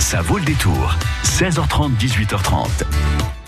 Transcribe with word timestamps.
Ça 0.00 0.22
vaut 0.22 0.38
le 0.38 0.44
détour. 0.44 0.96
16h30, 1.24 1.90
18h30. 1.98 2.66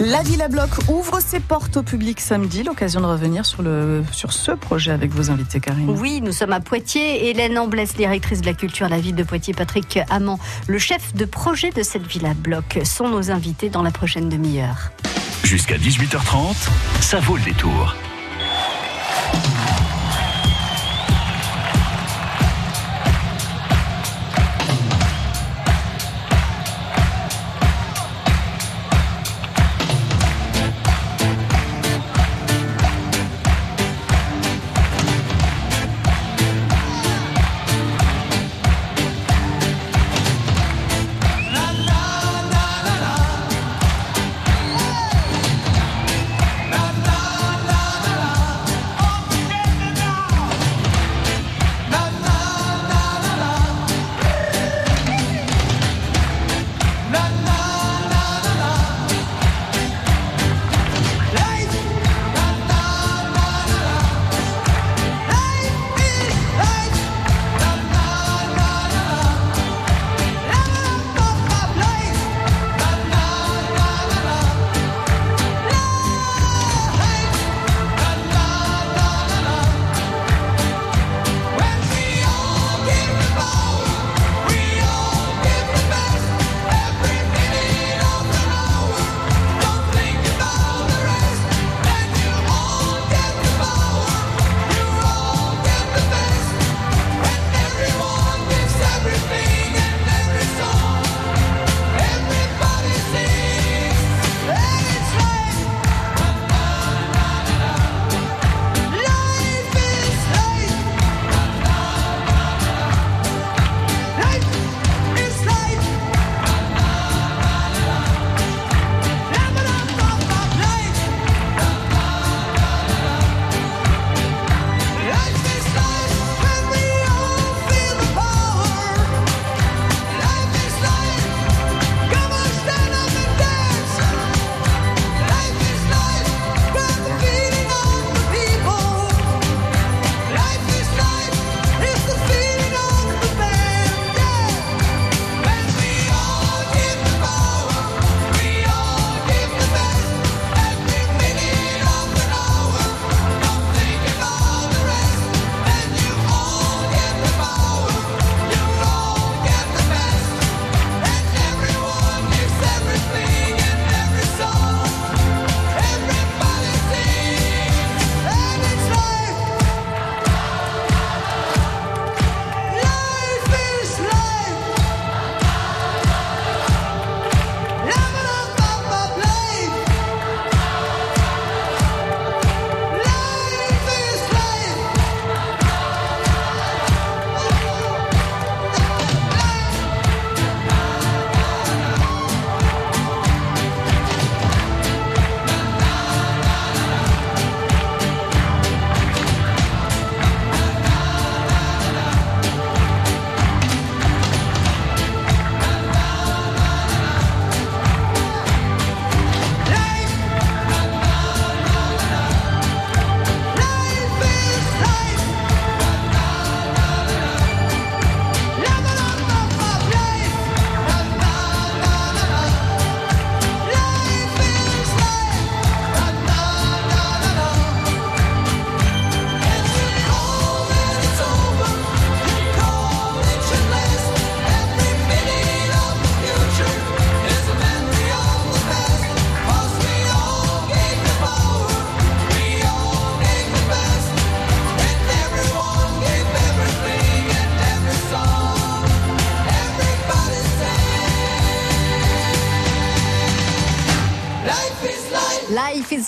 La 0.00 0.22
Villa 0.22 0.48
Bloc 0.48 0.68
ouvre 0.88 1.18
ses 1.20 1.40
portes 1.40 1.78
au 1.78 1.82
public 1.82 2.20
samedi. 2.20 2.62
L'occasion 2.62 3.00
de 3.00 3.06
revenir 3.06 3.46
sur, 3.46 3.62
le, 3.62 4.04
sur 4.12 4.34
ce 4.34 4.52
projet 4.52 4.92
avec 4.92 5.12
vos 5.12 5.30
invités, 5.30 5.60
Karine. 5.60 5.88
Oui, 5.88 6.20
nous 6.20 6.30
sommes 6.30 6.52
à 6.52 6.60
Poitiers. 6.60 7.30
Hélène 7.30 7.58
Amblès, 7.58 7.94
directrice 7.94 8.42
de 8.42 8.46
la 8.46 8.52
culture 8.52 8.84
à 8.84 8.90
la 8.90 9.00
ville 9.00 9.14
de 9.14 9.22
Poitiers, 9.22 9.54
Patrick 9.54 9.98
Amand, 10.10 10.38
le 10.68 10.78
chef 10.78 11.14
de 11.14 11.24
projet 11.24 11.70
de 11.70 11.82
cette 11.82 12.06
Villa 12.06 12.34
Bloc, 12.34 12.80
sont 12.84 13.08
nos 13.08 13.30
invités 13.30 13.70
dans 13.70 13.82
la 13.82 13.90
prochaine 13.90 14.28
demi-heure. 14.28 14.92
Jusqu'à 15.44 15.78
18h30, 15.78 16.54
ça 17.00 17.18
vaut 17.18 17.36
le 17.36 17.42
détour. 17.42 17.96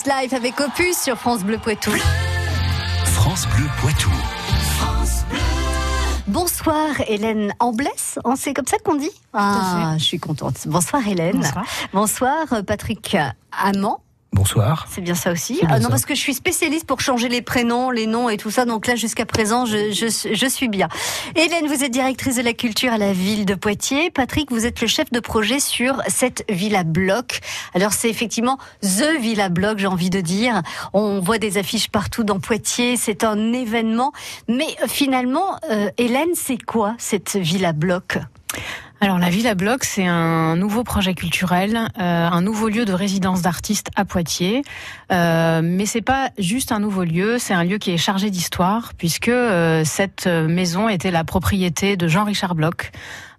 Live 0.03 0.35
avec 0.35 0.59
Opus 0.61 0.97
sur 0.99 1.17
France 1.17 1.45
Bleu 1.45 1.57
Poitou. 1.57 1.93
France 3.07 3.47
Bleu 3.47 3.65
Poitou. 3.81 4.11
Bonsoir 6.27 7.01
Hélène 7.07 7.55
Amblès, 7.61 8.19
hein, 8.25 8.35
c'est 8.37 8.53
comme 8.55 8.67
ça 8.67 8.77
qu'on 8.85 8.97
dit 8.97 9.11
Ah, 9.33 9.95
je 9.97 10.03
suis 10.03 10.19
contente. 10.19 10.57
Bonsoir 10.67 11.07
Hélène. 11.07 11.37
Bonsoir. 11.37 11.65
Bonsoir 11.93 12.65
Patrick 12.67 13.17
Amand. 13.53 14.01
Bonsoir. 14.35 14.87
C'est 14.91 15.01
bien 15.01 15.15
ça 15.15 15.31
aussi. 15.31 15.55
Bien 15.61 15.69
Ah 15.71 15.79
non, 15.79 15.85
ça. 15.85 15.89
parce 15.91 16.07
que 16.07 16.15
je 16.17 16.21
suis 16.21 16.35
spécialiste 16.35 16.87
pour 16.87 17.01
changer 17.01 17.29
les 17.29 17.41
prénoms, 17.41 17.91
les 17.91 18.09
noms 18.09 18.29
et 18.29 18.37
tout 18.37 18.51
ça. 18.51 18.65
Donc 18.65 18.89
là, 18.89 18.97
jusqu'à 18.97 19.27
présent, 19.27 19.65
je, 19.65 19.93
je, 19.93 20.35
je 20.35 20.47
suis 20.49 20.67
bien. 20.67 20.89
Hélène, 21.37 21.69
vous 21.69 21.85
êtes 21.85 21.93
directrice 21.93 22.35
de 22.37 22.43
la 22.43 22.53
culture 22.53 22.93
à 22.93 22.99
la 22.99 23.13
ville 23.13 23.47
de 23.47 23.55
Poitiers. 23.55 24.11
Patrick, 24.11 24.51
vous 24.51 24.67
êtes 24.67 24.81
le 24.81 24.89
chef 24.89 25.13
de 25.13 25.21
projet 25.21 25.61
sur 25.61 26.03
cette 26.09 26.45
villa 26.49 26.83
bloc. 26.83 27.39
Alors 27.75 27.93
c'est 27.93 28.11
effectivement 28.11 28.59
the 28.83 29.21
villa 29.21 29.49
bloc, 29.51 29.79
j'ai 29.79 29.87
envie 29.87 30.11
de 30.11 30.21
dire. 30.21 30.63
On 30.93 31.21
voit 31.21 31.39
des 31.39 31.57
affiches 31.57 31.89
partout 31.89 32.25
dans 32.25 32.41
Poitiers. 32.41 32.97
C'est 32.97 33.23
un 33.23 33.53
événement. 33.53 34.11
Mais 34.49 34.67
finalement, 34.89 35.61
euh, 35.71 35.91
Hélène, 35.97 36.35
c'est 36.35 36.59
quoi 36.61 36.97
cette 36.99 37.37
villa 37.37 37.73
bloc? 37.73 38.19
Alors 39.01 39.19
la 39.19 39.29
Villa 39.29 39.55
Bloc, 39.55 39.85
c'est 39.85 40.07
un 40.07 40.57
nouveau 40.57 40.83
projet 40.83 41.15
culturel, 41.15 41.77
euh, 41.99 42.27
un 42.27 42.41
nouveau 42.41 42.69
lieu 42.69 42.85
de 42.85 42.93
résidence 42.93 43.43
d'artistes 43.43 43.89
à 43.97 44.05
Poitiers. 44.05 44.63
Euh, 45.13 45.61
mais 45.63 45.85
c'est 45.85 46.01
pas 46.01 46.31
juste 46.39 46.73
un 46.73 46.81
nouveau 46.81 47.05
lieu, 47.05 47.39
c'est 47.39 47.55
un 47.55 47.65
lieu 47.65 47.79
qui 47.79 47.91
est 47.91 47.99
chargé 47.99 48.31
d'histoire, 48.31 48.93
puisque 48.97 49.29
euh, 49.29 49.83
cette 49.85 50.27
maison 50.27 50.89
était 50.89 51.11
la 51.11 51.25
propriété 51.25 51.97
de 51.97 52.09
Jean-Richard 52.09 52.55
Bloch, 52.55 52.93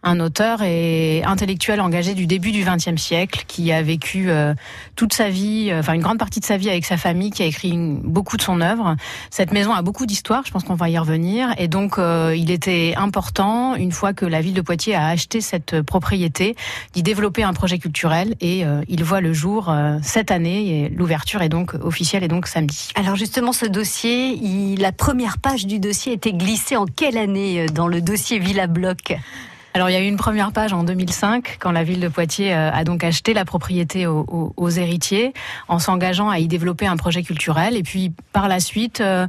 un 0.05 0.19
auteur 0.19 0.61
et 0.61 1.23
intellectuel 1.25 1.81
engagé 1.81 2.13
du 2.13 2.27
début 2.27 2.51
du 2.51 2.63
XXe 2.63 3.01
siècle, 3.01 3.43
qui 3.47 3.71
a 3.71 3.81
vécu 3.81 4.29
euh, 4.29 4.53
toute 4.95 5.13
sa 5.13 5.29
vie, 5.29 5.69
euh, 5.71 5.79
enfin 5.79 5.93
une 5.93 6.01
grande 6.01 6.19
partie 6.19 6.39
de 6.39 6.45
sa 6.45 6.57
vie 6.57 6.69
avec 6.69 6.85
sa 6.85 6.95
famille, 6.95 7.31
qui 7.31 7.41
a 7.41 7.47
écrit 7.47 7.75
beaucoup 7.75 8.37
de 8.37 8.43
son 8.43 8.61
œuvre. 8.61 8.95
Cette 9.31 9.51
maison 9.51 9.73
a 9.73 9.81
beaucoup 9.81 10.05
d'histoire, 10.05 10.43
je 10.45 10.51
pense 10.51 10.63
qu'on 10.63 10.75
va 10.75 10.89
y 10.89 10.97
revenir, 10.99 11.49
et 11.57 11.67
donc 11.67 11.97
euh, 11.97 12.35
il 12.37 12.51
était 12.51 12.93
important, 12.95 13.75
une 13.75 13.91
fois 13.91 14.13
que 14.13 14.27
la 14.27 14.41
ville 14.41 14.53
de 14.53 14.61
Poitiers 14.61 14.93
a 14.93 15.07
acheté 15.07 15.41
cette 15.41 15.81
propriété, 15.81 16.55
d'y 16.93 17.01
développer 17.01 17.41
un 17.41 17.53
projet 17.53 17.79
culturel, 17.79 18.35
et 18.41 18.63
il 18.87 19.03
voit 19.03 19.21
le 19.21 19.33
jour 19.33 19.73
cette 20.03 20.29
année, 20.29 20.85
et 20.85 20.89
l'ouverture 20.89 21.41
est 21.41 21.49
donc 21.49 21.73
officielle 21.81 22.23
et 22.23 22.27
donc 22.27 22.45
samedi. 22.45 22.89
Alors 22.93 23.15
justement, 23.15 23.53
ce 23.53 23.65
dossier, 23.65 24.39
la 24.77 24.91
première 24.91 25.39
page 25.39 25.65
du 25.65 25.79
dossier 25.79 26.13
était 26.13 26.33
glissée 26.33 26.75
en 26.75 26.85
quelle 26.85 27.17
année 27.17 27.65
dans 27.67 27.87
le 27.87 28.01
dossier 28.01 28.37
Villa 28.37 28.67
Bloc 28.67 29.15
alors 29.75 29.89
il 29.89 29.93
y 29.93 29.97
a 29.97 29.99
eu 29.99 30.07
une 30.07 30.15
première 30.15 30.53
page 30.53 30.71
en 30.71 30.85
2005 30.85 31.57
quand 31.59 31.73
la 31.73 31.83
ville 31.83 31.99
de 31.99 32.07
Poitiers 32.07 32.53
euh, 32.53 32.71
a 32.71 32.85
donc 32.85 33.03
acheté 33.03 33.33
la 33.33 33.43
propriété 33.43 34.07
aux, 34.07 34.69
héritiers 34.69 35.33
en 35.67 35.79
s'engageant 35.79 36.29
à 36.29 36.39
y 36.39 36.47
développer 36.47 36.87
un 36.87 36.95
projet 36.95 37.23
culturel. 37.23 37.75
Et 37.75 37.83
puis 37.83 38.13
par 38.31 38.47
la 38.47 38.61
suite 38.61 39.01
euh, 39.01 39.27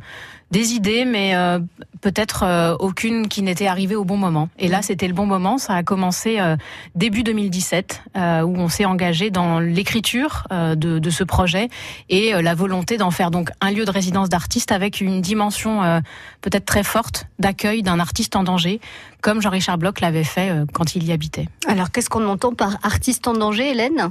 des 0.51 0.75
idées, 0.75 1.05
mais 1.05 1.35
euh, 1.35 1.59
peut-être 2.01 2.45
euh, 2.45 2.77
aucune 2.79 3.29
qui 3.29 3.43
n'était 3.43 3.67
arrivée 3.67 3.97
au 3.97 4.05
bon 4.05 4.17
moment. 4.17 4.49
Et 4.59 4.69
là, 4.69 4.81
c'était 4.81 5.09
le 5.09 5.15
bon 5.15 5.27
moment. 5.27 5.59
Ça 5.59 5.75
a 5.75 5.83
commencé 5.83 6.39
euh, 6.39 6.57
début 6.95 7.25
2017, 7.25 8.03
où 8.15 8.19
on 8.19 8.69
s'est 8.69 8.85
engagé 8.85 9.31
dans 9.31 9.59
l'écriture 9.61 10.47
de, 10.51 10.75
de, 10.75 11.11
ce 11.11 11.25
projet 11.25 11.69
et 12.09 12.33
la 12.41 12.55
volonté 12.55 12.97
d'en 12.97 13.11
faire 13.11 13.31
donc 13.31 13.51
un 13.61 13.71
lieu 13.71 13.85
de 13.85 13.91
résidence 13.91 14.29
d'artistes 14.29 14.73
avec 14.73 15.01
une 15.01 15.21
dimension 15.21 16.01
peut-être 16.41 16.65
très 16.65 16.83
forte 16.83 17.27
d'accueil 17.39 17.83
d'un 17.83 18.01
artiste 18.01 18.37
en 18.37 18.43
danger, 18.43 18.81
comme 19.21 19.41
Jean-Richard 19.41 19.79
Bloch 19.79 20.01
l'avait 20.01 20.25
fait 20.25 20.53
quand 20.73 20.95
il 20.97 21.05
y 21.05 21.13
habitait. 21.13 21.49
Alors, 21.67 21.91
qu'est-ce 21.91 22.09
qu'on 22.09 22.27
entend 22.27 22.55
par 22.55 22.79
artiste 22.83 23.27
en 23.29 23.35
danger, 23.35 23.71
Hélène? 23.71 24.11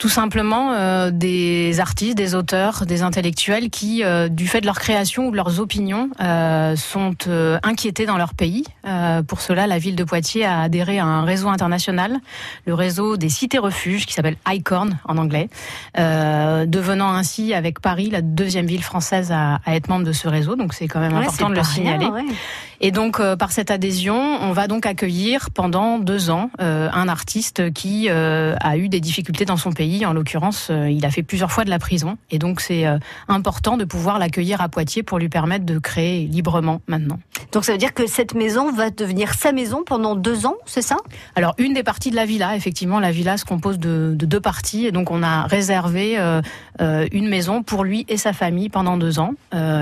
Tout 0.00 0.08
simplement 0.08 0.72
euh, 0.72 1.10
des 1.12 1.78
artistes, 1.78 2.16
des 2.16 2.34
auteurs, 2.34 2.86
des 2.86 3.02
intellectuels 3.02 3.68
qui, 3.68 4.02
euh, 4.02 4.30
du 4.30 4.48
fait 4.48 4.62
de 4.62 4.66
leur 4.66 4.78
création 4.78 5.26
ou 5.26 5.30
de 5.30 5.36
leurs 5.36 5.60
opinions, 5.60 6.08
euh, 6.22 6.74
sont 6.74 7.14
inquiétés 7.62 8.06
dans 8.06 8.16
leur 8.16 8.32
pays. 8.32 8.64
pour 9.28 9.42
cela, 9.42 9.66
la 9.66 9.78
ville 9.78 9.96
de 9.96 10.04
Poitiers 10.04 10.46
a 10.46 10.62
adhéré 10.62 10.98
à 10.98 11.04
un 11.04 11.22
réseau 11.24 11.48
international, 11.48 12.18
le 12.64 12.72
réseau 12.72 13.18
des 13.18 13.28
cités-refuges, 13.28 14.06
qui 14.06 14.14
s'appelle 14.14 14.36
ICORN 14.48 14.98
en 15.04 15.18
anglais, 15.18 15.50
devenant 15.96 17.12
ainsi, 17.12 17.52
avec 17.52 17.80
Paris, 17.80 18.08
la 18.10 18.22
deuxième 18.22 18.66
ville 18.66 18.82
française 18.82 19.30
à, 19.32 19.60
à 19.66 19.76
être 19.76 19.88
membre 19.88 20.06
de 20.06 20.12
ce 20.12 20.28
réseau. 20.28 20.56
Donc 20.56 20.72
c'est 20.72 20.88
quand 20.88 21.00
même 21.00 21.14
important 21.14 21.50
de 21.50 21.56
le 21.56 21.62
signaler. 21.62 22.08
Et 22.80 22.92
donc, 22.92 23.20
par 23.36 23.52
cette 23.52 23.70
adhésion, 23.70 24.16
on 24.16 24.52
va 24.52 24.66
donc 24.66 24.86
accueillir 24.86 25.50
pendant 25.50 25.98
deux 25.98 26.30
ans 26.30 26.50
un 26.58 27.08
artiste 27.08 27.72
qui 27.72 28.08
a 28.08 28.76
eu 28.76 28.88
des 28.88 29.00
difficultés 29.00 29.44
dans 29.44 29.56
son 29.56 29.72
pays 29.72 30.04
en 30.06 30.12
l'occurrence, 30.12 30.68
euh, 30.70 30.90
il 30.90 31.04
a 31.04 31.10
fait 31.10 31.22
plusieurs 31.22 31.50
fois 31.50 31.64
de 31.64 31.70
la 31.70 31.78
prison. 31.78 32.16
Et 32.30 32.38
donc, 32.38 32.60
c'est 32.60 32.86
euh, 32.86 32.98
important 33.28 33.76
de 33.76 33.84
pouvoir 33.84 34.18
l'accueillir 34.18 34.60
à 34.60 34.68
Poitiers 34.68 35.02
pour 35.02 35.18
lui 35.18 35.28
permettre 35.28 35.64
de 35.64 35.78
créer 35.78 36.26
librement 36.26 36.80
maintenant. 36.86 37.18
Donc, 37.52 37.64
ça 37.64 37.72
veut 37.72 37.78
dire 37.78 37.94
que 37.94 38.06
cette 38.06 38.34
maison 38.34 38.72
va 38.72 38.90
devenir 38.90 39.34
sa 39.34 39.52
maison 39.52 39.82
pendant 39.84 40.14
deux 40.14 40.46
ans, 40.46 40.56
c'est 40.66 40.82
ça? 40.82 40.96
Alors, 41.34 41.54
une 41.58 41.74
des 41.74 41.82
parties 41.82 42.10
de 42.10 42.16
la 42.16 42.26
villa, 42.26 42.54
effectivement, 42.56 43.00
la 43.00 43.10
villa 43.10 43.36
se 43.36 43.44
compose 43.44 43.78
de, 43.78 44.14
deux 44.14 44.40
parties. 44.40 44.86
Et 44.86 44.92
donc, 44.92 45.10
on 45.10 45.22
a 45.22 45.44
réservé 45.44 46.18
euh, 46.18 46.40
une 47.12 47.28
maison 47.28 47.62
pour 47.62 47.84
lui 47.84 48.04
et 48.08 48.16
sa 48.16 48.32
famille 48.32 48.68
pendant 48.68 48.96
deux 48.96 49.18
ans. 49.18 49.32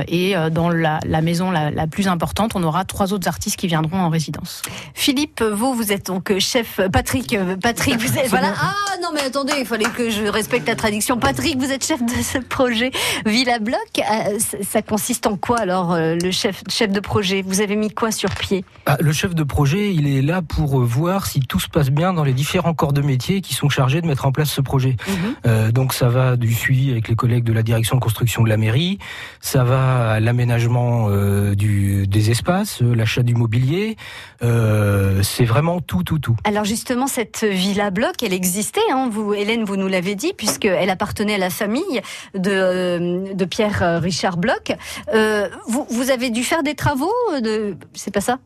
et 0.09 0.35
dans 0.51 0.71
la, 0.71 1.01
maison 1.23 1.51
la, 1.51 1.87
plus 1.87 2.09
importante, 2.09 2.53
on 2.55 2.63
aura 2.63 2.85
trois 2.89 3.13
autres 3.13 3.29
artistes 3.29 3.57
qui 3.57 3.69
viendront 3.69 3.99
en 3.99 4.09
résidence. 4.09 4.63
Philippe, 4.95 5.43
vous, 5.43 5.75
vous 5.75 5.93
êtes 5.93 6.07
donc 6.07 6.37
chef. 6.39 6.81
Patrick, 6.93 7.37
Patrick, 7.63 7.97
vous 7.99 8.19
êtes. 8.19 8.29
Voilà. 8.39 8.53
Ah 8.61 8.75
non, 9.03 9.09
mais 9.15 9.23
attendez, 9.23 9.55
il 9.59 9.67
fallait 9.67 9.85
que 9.85 10.11
je 10.11 10.25
respecte 10.25 10.69
la 10.69 10.77
tradition. 10.77 11.19
Patrick, 11.19 11.59
vous 11.59 11.71
êtes 11.73 11.85
chef 11.85 12.03
de 12.03 12.23
ce 12.23 12.39
projet 12.39 12.91
Villa 13.27 13.59
Bloc. 13.59 13.79
Euh, 13.99 14.39
ça 14.63 14.83
consiste 14.83 15.27
en 15.27 15.37
quoi 15.37 15.59
alors, 15.59 15.93
euh, 15.93 16.15
le 16.15 16.31
chef, 16.31 16.63
chef 16.69 16.91
de 16.91 17.01
projet? 17.01 17.43
Vous 17.43 17.61
avez 17.61 17.77
mis 17.77 17.91
quoi 17.91 18.11
sur 18.11 18.31
pied? 18.31 18.65
Ah, 18.87 18.97
Le 19.01 19.13
chef 19.13 19.35
de 19.35 19.43
projet, 19.43 19.95
il 19.95 20.07
est 20.07 20.23
là 20.23 20.43
pour 20.43 20.81
euh, 20.81 20.85
voir 20.85 21.27
si 21.27 21.41
tout 21.41 21.61
se 21.61 21.69
passe 21.69 21.91
bien 21.91 22.13
dans 22.13 22.25
les 22.25 22.33
différents 22.33 22.75
corps 22.75 22.93
de 22.93 23.03
métier 23.03 23.41
qui 23.41 23.55
sont 23.55 23.69
chargés 23.69 24.01
de 24.01 24.07
mettre 24.07 24.27
en 24.27 24.33
place 24.33 24.51
ce 24.51 24.61
projet. 24.61 24.97
Mhm. 25.09 25.73
donc 25.73 25.93
ça 25.93 26.09
va 26.09 26.37
du 26.37 26.53
suivi 26.53 26.91
avec 26.91 27.09
les 27.09 27.15
collègues 27.15 27.45
de 27.45 27.53
la 27.53 27.63
direction 27.63 27.97
de 27.97 28.01
construction 28.01 28.43
de 28.43 28.49
la 28.49 28.57
mairie, 28.57 28.99
ça 29.41 29.65
va 29.65 30.13
à 30.13 30.21
l'aménagement 30.21 31.09
des 31.11 32.31
espaces, 32.31 32.78
l'achat 32.83 33.23
du 33.23 33.35
mobilier. 33.35 33.97
c'est 34.41 35.45
vraiment 35.45 35.81
tout, 35.81 36.03
tout, 36.03 36.19
tout. 36.19 36.37
Alors 36.45 36.65
justement, 36.65 37.07
cette 37.07 37.45
Villa 37.45 37.91
Bloc, 37.91 38.23
elle 38.23 38.33
existait. 38.33 38.81
Hein, 38.93 39.09
vous, 39.11 39.35
Hélène, 39.35 39.65
vous 39.65 39.77
nous 39.77 39.89
l'avez 39.89 40.15
dit, 40.15 40.33
puisqu'elle 40.37 40.91
appartenait 40.91 41.35
à 41.35 41.39
la 41.39 41.51
famille 41.51 42.01
de, 42.35 42.51
euh, 42.51 43.35
de 43.35 43.45
Pierre 43.45 43.83
euh, 43.83 43.99
Richard 43.99 44.37
Bloch. 44.37 44.73
Euh, 45.15 45.49
vous, 45.67 45.87
vous 45.91 46.11
avez 46.11 46.31
dû 46.31 46.45
faire 46.45 46.63
des 46.63 46.75
travaux 46.75 47.13
de... 47.43 47.77
C'est 47.95 48.13
pas 48.13 48.21
ça? 48.21 48.39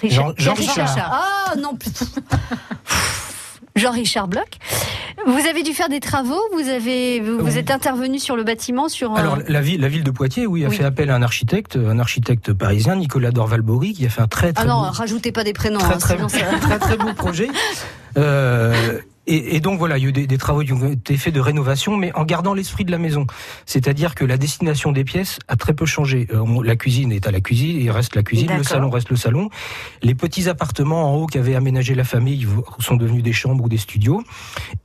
Richard, 0.00 0.34
Jean, 0.36 0.54
Richard. 0.54 0.96
Ah 0.98 1.54
non, 1.56 1.78
Jean-Richard 3.80 4.28
Bloch. 4.28 4.58
Vous 5.26 5.46
avez 5.46 5.62
dû 5.62 5.72
faire 5.72 5.88
des 5.88 6.00
travaux, 6.00 6.40
vous 6.52 6.68
avez 6.68 7.20
vous, 7.20 7.58
êtes 7.58 7.70
intervenu 7.70 8.18
sur 8.18 8.36
le 8.36 8.44
bâtiment 8.44 8.88
sur 8.88 9.14
Alors 9.16 9.38
la 9.48 9.60
ville 9.60 9.80
la 9.80 9.88
ville 9.88 10.02
de 10.02 10.10
Poitiers 10.10 10.46
oui 10.46 10.64
a 10.64 10.70
fait 10.70 10.84
appel 10.84 11.10
à 11.10 11.14
un 11.14 11.22
architecte, 11.22 11.76
un 11.76 11.98
architecte 11.98 12.52
parisien 12.54 12.96
Nicolas 12.96 13.30
Dorvalbori 13.30 13.92
qui 13.92 14.06
a 14.06 14.08
fait 14.08 14.22
un 14.22 14.28
très 14.28 14.52
très 14.52 14.64
Ah 14.64 14.68
non, 14.68 14.78
rajoutez 14.78 15.30
pas 15.30 15.44
des 15.44 15.52
prénoms 15.52 15.78
très 15.78 15.94
hein, 15.94 15.98
très, 15.98 16.58
très, 16.58 16.78
très, 16.78 16.96
beau 16.96 17.12
projet. 17.14 17.48
Euh, 18.16 18.98
et, 19.26 19.56
et, 19.56 19.60
donc 19.60 19.78
voilà, 19.78 19.98
il 19.98 20.02
y 20.02 20.06
a 20.06 20.08
eu 20.08 20.12
des, 20.12 20.26
des, 20.26 20.38
travaux 20.38 20.62
qui 20.62 20.72
ont 20.72 20.90
été 20.90 21.16
faits 21.18 21.34
de 21.34 21.40
rénovation, 21.40 21.96
mais 21.96 22.10
en 22.14 22.24
gardant 22.24 22.54
l'esprit 22.54 22.86
de 22.86 22.90
la 22.90 22.96
maison. 22.98 23.26
C'est-à-dire 23.66 24.14
que 24.14 24.24
la 24.24 24.38
destination 24.38 24.92
des 24.92 25.04
pièces 25.04 25.38
a 25.46 25.56
très 25.56 25.74
peu 25.74 25.84
changé. 25.84 26.26
Euh, 26.32 26.62
la 26.64 26.74
cuisine 26.74 27.12
est 27.12 27.26
à 27.26 27.30
la 27.30 27.40
cuisine, 27.40 27.76
il 27.80 27.90
reste 27.90 28.16
la 28.16 28.22
cuisine, 28.22 28.50
le 28.56 28.64
salon 28.64 28.88
reste 28.88 29.10
le 29.10 29.16
salon. 29.16 29.50
Les 30.02 30.14
petits 30.14 30.48
appartements 30.48 31.12
en 31.12 31.16
haut 31.16 31.26
qu'avait 31.26 31.54
aménagé 31.54 31.94
la 31.94 32.04
famille 32.04 32.46
sont 32.78 32.96
devenus 32.96 33.22
des 33.22 33.34
chambres 33.34 33.64
ou 33.64 33.68
des 33.68 33.76
studios. 33.76 34.24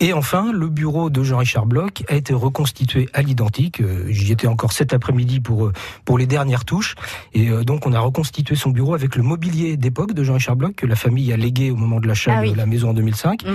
Et 0.02 0.12
enfin, 0.12 0.52
le 0.52 0.68
bureau 0.68 1.10
de 1.10 1.24
Jean-Richard 1.24 1.66
Bloch 1.66 2.04
a 2.10 2.16
été 2.16 2.34
reconstitué 2.34 3.08
à 3.14 3.22
l'identique. 3.22 3.80
Euh, 3.80 4.06
j'y 4.10 4.34
étais 4.34 4.48
encore 4.48 4.74
cet 4.74 4.94
après-midi 4.94 5.40
pour 5.40 5.68
euh, 5.68 5.74
pour 6.04 6.18
les 6.18 6.28
dernières 6.28 6.66
touches. 6.66 6.96
Et 7.34 7.50
donc 7.64 7.86
on 7.86 7.94
a 7.94 8.00
reconstitué 8.00 8.56
son 8.56 8.70
bureau 8.70 8.94
avec 8.96 9.16
le 9.16 9.24
mobilier 9.24 9.78
d'époque 9.78 10.14
de 10.14 10.24
Jean-Richard 10.24 10.58
Bloch 10.58 10.76
que 10.76 10.86
la 10.86 10.96
famille 10.96 11.32
a 11.32 11.38
légué 11.38 11.72
au 11.72 11.78
moment 11.78 12.00
de 12.00 12.08
l'achat 12.08 12.40
ah 12.40 12.46
de 12.46 12.54
la 12.54 12.66
maison 12.66 12.90
en 12.90 12.94
2005 12.94 13.46
mhm. 13.46 13.54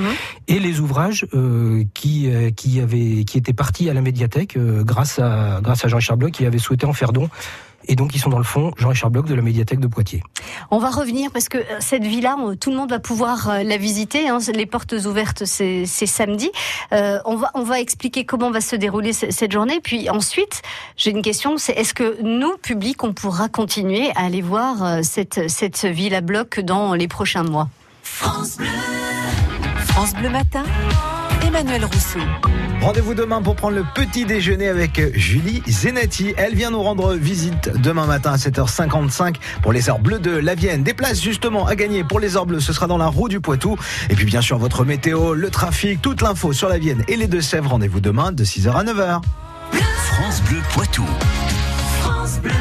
et 0.48 0.58
les 0.58 0.69
ouvrages 0.78 1.26
euh, 1.34 1.84
qui 1.94 2.30
euh, 2.30 2.50
qui 2.50 2.80
avait 2.80 3.24
qui 3.24 3.38
étaient 3.38 3.52
partis 3.52 3.90
à 3.90 3.94
la 3.94 4.00
médiathèque 4.00 4.56
euh, 4.56 4.84
grâce 4.84 5.18
à 5.18 5.60
grâce 5.62 5.84
à 5.84 5.88
Jean-Richard 5.88 6.16
Bloch 6.16 6.30
qui 6.30 6.46
avait 6.46 6.58
souhaité 6.58 6.86
en 6.86 6.92
faire 6.92 7.12
don. 7.12 7.28
Et 7.88 7.96
donc, 7.96 8.14
ils 8.14 8.18
sont 8.18 8.28
dans 8.28 8.38
le 8.38 8.44
fond, 8.44 8.72
Jean-Richard 8.76 9.10
Bloch 9.10 9.26
de 9.26 9.34
la 9.34 9.40
médiathèque 9.40 9.80
de 9.80 9.86
Poitiers. 9.86 10.22
On 10.70 10.78
va 10.78 10.90
revenir 10.90 11.30
parce 11.32 11.48
que 11.48 11.58
cette 11.80 12.04
villa, 12.04 12.36
tout 12.60 12.70
le 12.70 12.76
monde 12.76 12.90
va 12.90 12.98
pouvoir 12.98 13.64
la 13.64 13.76
visiter. 13.78 14.28
Hein, 14.28 14.38
les 14.54 14.66
portes 14.66 14.92
ouvertes, 14.92 15.44
c'est 15.46 15.86
samedi. 15.86 16.50
on 16.92 17.36
va 17.36 17.50
on 17.54 17.62
va 17.62 17.80
expliquer 17.80 18.26
comment 18.26 18.50
va 18.50 18.60
se 18.60 18.76
dérouler 18.76 19.14
cette 19.14 19.50
journée. 19.50 19.80
Puis 19.82 20.10
ensuite, 20.10 20.60
j'ai 20.98 21.10
une 21.10 21.22
question. 21.22 21.56
C'est 21.56 21.72
est-ce 21.72 21.94
que 21.94 22.22
nous, 22.22 22.58
public, 22.58 23.02
on 23.02 23.14
pourra 23.14 23.48
continuer 23.48 24.10
à 24.14 24.26
aller 24.26 24.42
voir 24.42 25.02
cette 25.02 25.48
cette 25.48 25.86
villa 25.86 26.20
bloc 26.20 26.60
dans 26.60 26.92
les 26.92 27.08
prochains 27.08 27.44
mois? 27.44 27.70
France 28.02 28.58
Bleu. 28.58 29.09
France 29.92 30.14
Bleu 30.14 30.30
Matin, 30.30 30.62
Emmanuel 31.46 31.84
Rousseau. 31.84 32.20
Rendez-vous 32.80 33.14
demain 33.14 33.42
pour 33.42 33.56
prendre 33.56 33.76
le 33.76 33.84
petit 33.94 34.24
déjeuner 34.24 34.68
avec 34.68 35.00
Julie 35.16 35.62
Zenati. 35.66 36.32
Elle 36.36 36.54
vient 36.54 36.70
nous 36.70 36.82
rendre 36.82 37.14
visite 37.14 37.70
demain 37.82 38.06
matin 38.06 38.32
à 38.32 38.36
7h55 38.36 39.36
pour 39.62 39.72
les 39.72 39.90
heures 39.90 39.98
bleues 39.98 40.18
de 40.18 40.30
la 40.30 40.54
Vienne. 40.54 40.82
Des 40.82 40.94
places 40.94 41.20
justement 41.20 41.66
à 41.66 41.74
gagner 41.74 42.04
pour 42.04 42.20
les 42.20 42.36
heures 42.36 42.46
bleues, 42.46 42.60
ce 42.60 42.72
sera 42.72 42.86
dans 42.86 42.98
la 42.98 43.08
roue 43.08 43.28
du 43.28 43.40
Poitou. 43.40 43.76
Et 44.08 44.14
puis 44.14 44.24
bien 44.24 44.40
sûr 44.40 44.58
votre 44.58 44.84
météo, 44.84 45.34
le 45.34 45.50
trafic, 45.50 46.00
toute 46.00 46.22
l'info 46.22 46.52
sur 46.52 46.68
la 46.68 46.78
Vienne 46.78 47.04
et 47.08 47.16
les 47.16 47.26
Deux-Sèvres. 47.26 47.70
Rendez-vous 47.70 48.00
demain 48.00 48.32
de 48.32 48.44
6h 48.44 48.70
à 48.70 48.84
9h. 48.84 49.20
France 49.72 50.42
Bleu 50.42 50.60
Poitou. 50.72 51.04
France 52.00 52.38
Bleu. 52.40 52.52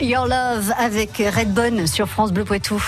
Your 0.00 0.26
Love 0.26 0.72
avec 0.78 1.16
Redbone 1.18 1.86
sur 1.86 2.08
France 2.08 2.32
Bleu 2.32 2.44
Poitou. 2.44 2.82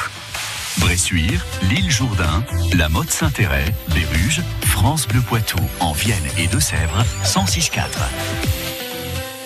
Bressuire, 0.78 1.44
l'île 1.70 1.90
Jourdain, 1.90 2.44
la 2.74 2.88
Motte 2.88 3.10
Saint-Héret, 3.10 3.74
Béruges, 3.88 4.42
France 4.62 5.06
Bleu 5.06 5.20
Poitou, 5.20 5.58
en 5.80 5.92
Vienne 5.92 6.24
et 6.38 6.46
Deux-Sèvres, 6.46 7.04
106.4. 7.24 8.61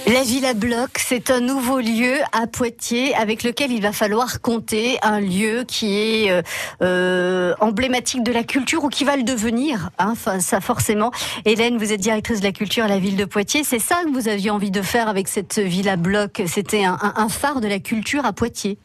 La 0.06 0.22
Villa 0.22 0.54
Bloc, 0.54 0.98
c'est 0.98 1.32
un 1.32 1.40
nouveau 1.40 1.80
lieu 1.80 2.14
à 2.30 2.46
Poitiers 2.46 3.12
avec 3.16 3.42
lequel 3.42 3.72
il 3.72 3.82
va 3.82 3.90
falloir 3.90 4.40
compter 4.40 4.98
un 5.02 5.18
lieu 5.18 5.64
qui 5.66 5.98
est 5.98 6.30
euh, 6.30 6.42
euh, 6.80 7.54
emblématique 7.58 8.22
de 8.22 8.30
la 8.30 8.44
culture 8.44 8.84
ou 8.84 8.88
qui 8.88 9.02
va 9.02 9.16
le 9.16 9.25
devenir. 9.25 9.90
Hein, 9.98 10.14
ça 10.38 10.60
forcément. 10.60 11.10
Hélène, 11.44 11.76
vous 11.76 11.92
êtes 11.92 12.00
directrice 12.00 12.38
de 12.38 12.44
la 12.44 12.52
culture 12.52 12.84
à 12.84 12.88
la 12.88 13.00
ville 13.00 13.16
de 13.16 13.25
Poitiers. 13.25 13.64
C'est 13.64 13.80
ça 13.80 13.96
que 14.04 14.10
vous 14.12 14.28
aviez 14.28 14.50
envie 14.50 14.70
de 14.70 14.80
faire 14.80 15.08
avec 15.08 15.26
cette 15.26 15.58
Villa 15.58 15.96
Bloc. 15.96 16.40
C'était 16.46 16.84
un, 16.84 16.96
un 17.00 17.28
phare 17.28 17.60
de 17.60 17.66
la 17.66 17.80
culture 17.80 18.25
à 18.25 18.32
Poitiers? 18.32 18.78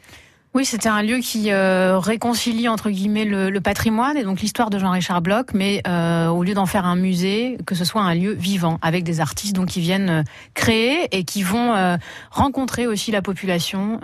Oui, 0.54 0.66
c'était 0.66 0.90
un 0.90 1.02
lieu 1.02 1.20
qui 1.20 1.50
euh, 1.50 1.98
réconcilie 1.98 2.68
entre 2.68 2.90
guillemets 2.90 3.24
le, 3.24 3.62
patrimoine 3.62 4.18
et 4.18 4.24
donc 4.24 4.42
l'histoire 4.42 4.70
de 4.70 4.78
Jean-Richard 4.80 5.22
Bloch, 5.22 5.54
mais 5.54 5.82
euh, 5.88 6.28
au 6.28 6.44
lieu 6.44 6.54
d'en 6.54 6.66
faire 6.66 6.86
un 6.86 6.98
musée, 6.98 7.58
que 7.66 7.74
ce 7.74 7.86
soit 7.86 8.02
un 8.02 8.14
lieu 8.16 8.34
vivant 8.34 8.78
avec 8.82 9.06
des 9.06 9.22
artistes 9.22 9.56
donc 9.56 9.68
qui 9.68 9.80
viennent 9.80 10.10
euh, 10.10 10.24
créer 10.54 11.08
et 11.16 11.24
qui 11.24 11.42
vont 11.44 11.72
rencontrer 12.32 12.86
aussi 12.86 13.12
la 13.12 13.22
population, 13.22 14.00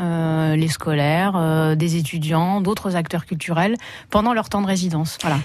les 0.56 0.68
scolaires, 0.68 1.76
des 1.76 1.96
étudiants, 1.98 2.62
d'autres 2.62 2.96
acteurs 2.96 3.26
culturels 3.26 3.76
pendant 4.10 4.34
leur 4.34 4.50
temps 4.50 4.62
de 4.62 4.68
résidence. 4.68 5.18
Voilà. 5.22 5.40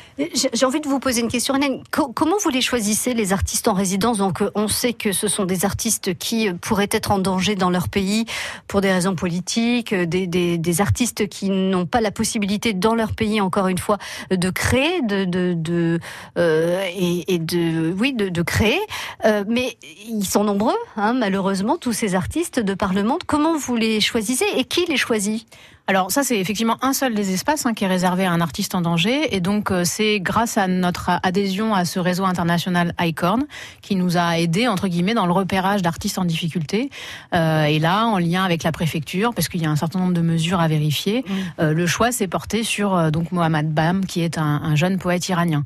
J'ai 0.53 0.67
envie 0.67 0.81
de 0.81 0.89
vous 0.89 1.01
poser 1.01 1.21
une 1.21 1.29
question, 1.29 1.57
Hélène. 1.57 1.83
comment 1.91 2.37
vous 2.43 2.51
les 2.51 2.61
choisissez 2.61 3.15
les 3.15 3.33
artistes 3.33 3.69
en 3.69 3.73
résidence? 3.73 4.19
Donc 4.19 4.43
on 4.55 4.69
sait 4.69 4.93
que 4.93 5.13
ce 5.13 5.29
sont 5.29 5.45
des 5.45 5.65
artistes 5.65 6.17
qui 6.19 6.53
pourraient 6.61 6.89
être 6.91 7.11
en 7.11 7.19
danger 7.19 7.55
dans 7.55 7.71
leur 7.71 7.89
pays 7.89 8.27
pour 8.69 8.81
des 8.81 8.93
raisons 8.93 9.15
politiques, 9.15 9.95
des 9.95 10.81
artistes 10.81 10.92
artistes 10.93 11.27
qui 11.27 11.49
n'ont 11.49 11.87
pas 11.87 12.03
la 12.03 12.11
possibilité 12.11 12.75
dans 12.75 12.95
leur 12.95 13.15
pays, 13.15 13.41
encore 13.41 13.69
une 13.69 13.79
fois, 13.79 13.97
de 14.31 14.51
créer, 14.51 15.01
de, 15.01 15.99
euh, 16.37 16.87
et, 16.95 17.39
de, 17.39 17.95
oui, 17.99 18.13
de, 18.13 18.29
de 18.29 18.43
créer. 18.43 18.79
Euh, 19.25 19.43
mais 19.49 19.79
ils 20.07 20.27
sont 20.27 20.45
nombreux, 20.45 20.77
hein, 20.99 21.15
malheureusement, 21.15 21.79
tous 21.79 21.95
ces 21.95 22.15
artistes 22.15 22.61
de 22.61 22.75
par 22.75 22.93
le 22.93 23.05
monde. 23.05 23.23
Comment 23.27 23.57
vous 23.57 23.75
les 23.75 24.03
choisissez 24.03 24.45
et 24.55 24.65
qui 24.65 24.85
les 24.85 24.99
choisit? 24.99 25.47
Alors 25.89 26.13
ça, 26.13 26.23
c'est 26.23 26.39
effectivement 26.39 26.77
un 26.81 26.93
seul 26.93 27.13
des 27.15 27.35
espaces 27.35 27.67
hein, 27.67 27.75
qui 27.75 27.85
est 27.85 27.89
réservé 27.89 28.25
à 28.25 28.31
un 28.31 28.41
artiste 28.41 28.75
en 28.77 28.83
danger. 28.83 29.35
Et 29.35 29.41
donc 29.41 29.71
euh, 29.71 29.83
c'est 29.85 30.21
grâce 30.21 30.57
à 30.57 30.69
notre 30.69 31.11
adhésion 31.25 31.75
à 31.75 31.85
ce 31.85 31.99
réseau 31.99 32.25
international 32.25 32.95
ICORN 33.01 33.45
qui 33.81 33.97
nous 33.97 34.17
a 34.17 34.39
aidé 34.39 34.69
entre 34.69 34.87
guillemets 34.87 35.15
dans 35.15 35.27
le 35.27 35.33
repérage 35.33 35.83
d'artistes 35.83 36.19
en 36.19 36.25
difficulté. 36.25 36.89
Euh, 37.35 37.65
et 37.65 37.81
là, 37.81 38.07
en 38.07 38.19
lien 38.19 38.45
avec 38.45 38.63
la 38.63 38.71
préfecture, 38.71 39.35
parce 39.35 39.49
qu'il 39.49 39.61
y 39.61 39.67
a 39.67 39.71
un 39.71 39.77
certain 39.77 39.99
nombre 39.99 40.15
de 40.15 40.21
mesures 40.21 40.61
à 40.61 40.69
vérifier, 40.69 41.25
mmh. 41.27 41.33
euh, 41.61 41.73
le 41.73 41.87
choix 41.87 42.13
s'est 42.13 42.29
porté 42.29 42.63
sur 42.63 43.11
donc 43.11 43.33
Mohamed 43.33 43.73
Bam, 43.73 44.07
qui 44.07 44.23
est 44.23 44.39
un, 44.39 44.61
un 44.63 44.77
jeune 44.77 44.99
poète 44.99 45.29
iranien. 45.29 45.65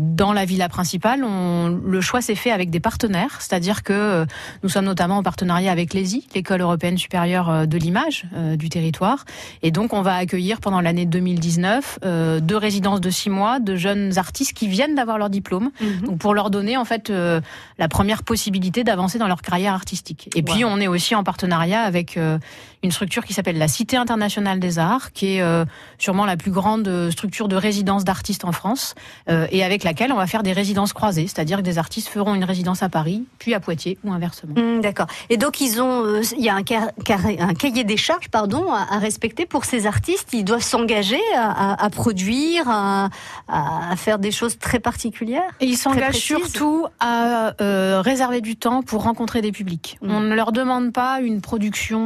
Dans 0.00 0.32
la 0.32 0.44
villa 0.44 0.68
principale, 0.68 1.22
on, 1.24 1.68
le 1.68 2.00
choix 2.00 2.20
s'est 2.20 2.34
fait 2.34 2.50
avec 2.50 2.70
des 2.70 2.80
partenaires, 2.80 3.40
c'est-à-dire 3.40 3.82
que 3.82 4.26
nous 4.62 4.68
sommes 4.68 4.86
notamment 4.86 5.18
en 5.18 5.22
partenariat 5.22 5.70
avec 5.70 5.94
l'ESI, 5.94 6.26
l'école 6.34 6.60
européenne 6.60 6.96
supérieure 6.96 7.66
de 7.66 7.76
l'image 7.76 8.24
du 8.56 8.68
territoire. 8.68 9.24
Et 9.62 9.70
donc, 9.70 9.92
on 9.92 10.02
va 10.02 10.16
accueillir 10.16 10.60
pendant 10.60 10.80
l'année 10.80 11.06
2019 11.06 12.00
euh, 12.04 12.40
deux 12.40 12.56
résidences 12.56 13.00
de 13.00 13.10
six 13.10 13.30
mois 13.30 13.60
de 13.60 13.76
jeunes 13.76 14.18
artistes 14.18 14.52
qui 14.52 14.68
viennent 14.68 14.94
d'avoir 14.94 15.18
leur 15.18 15.30
diplôme, 15.30 15.70
mmh. 15.80 16.06
donc 16.06 16.18
pour 16.18 16.34
leur 16.34 16.50
donner 16.50 16.76
en 16.76 16.84
fait 16.84 17.10
euh, 17.10 17.40
la 17.78 17.88
première 17.88 18.22
possibilité 18.22 18.84
d'avancer 18.84 19.18
dans 19.18 19.28
leur 19.28 19.42
carrière 19.42 19.74
artistique. 19.74 20.30
Et 20.34 20.42
puis, 20.42 20.64
on 20.64 20.78
est 20.78 20.88
aussi 20.88 21.14
en 21.14 21.24
partenariat 21.24 21.82
avec 21.82 22.16
euh, 22.16 22.38
une 22.82 22.92
structure 22.92 23.24
qui 23.24 23.32
s'appelle 23.32 23.58
la 23.58 23.68
Cité 23.68 23.96
internationale 23.96 24.60
des 24.60 24.78
arts, 24.78 25.12
qui 25.12 25.36
est 25.36 25.42
euh, 25.42 25.64
sûrement 25.98 26.24
la 26.24 26.36
plus 26.36 26.50
grande 26.50 27.10
structure 27.10 27.48
de 27.48 27.56
résidence 27.56 28.04
d'artistes 28.04 28.44
en 28.44 28.52
France, 28.52 28.94
euh, 29.28 29.46
et 29.50 29.64
avec 29.64 29.84
laquelle 29.84 30.12
on 30.12 30.16
va 30.16 30.26
faire 30.26 30.42
des 30.42 30.52
résidences 30.52 30.92
croisées, 30.92 31.26
c'est-à-dire 31.26 31.58
que 31.58 31.62
des 31.62 31.78
artistes 31.78 32.08
feront 32.08 32.34
une 32.34 32.44
résidence 32.44 32.82
à 32.82 32.88
Paris, 32.88 33.24
puis 33.38 33.54
à 33.54 33.60
Poitiers 33.60 33.98
ou 34.04 34.12
inversement. 34.12 34.54
Mmh, 34.56 34.80
D'accord. 34.80 35.06
Et 35.30 35.36
donc, 35.36 35.60
ils 35.60 35.80
ont, 35.80 36.04
euh, 36.04 36.22
il 36.36 36.44
y 36.44 36.48
a 36.48 36.54
un, 36.54 36.62
cahier 36.62 37.84
des 37.84 37.96
charges, 37.96 38.28
pardon, 38.28 38.72
à, 38.72 38.86
à 38.94 38.98
respecter 38.98 39.46
pour 39.46 39.64
ces 39.64 39.86
artistes, 39.86 40.28
ils 40.32 40.44
doivent 40.44 40.62
s'engager 40.62 41.20
à, 41.36 41.72
à, 41.72 41.84
à, 41.84 41.90
produire, 41.90 42.68
à, 42.68 43.08
faire 43.96 44.18
des 44.18 44.30
choses 44.30 44.58
très 44.58 44.78
particulières. 44.78 45.50
Et 45.60 45.66
ils 45.66 45.76
s'engagent 45.76 46.16
surtout 46.16 46.86
à 47.00 47.54
euh, 47.60 48.00
réserver 48.00 48.40
du 48.40 48.56
temps 48.56 48.82
pour 48.82 49.02
rencontrer 49.02 49.42
des 49.42 49.52
publics. 49.52 49.98
Mmh. 50.02 50.10
On 50.10 50.20
ne 50.20 50.34
leur 50.34 50.52
demande 50.52 50.92
pas 50.92 51.20
une 51.20 51.40
production 51.40 52.00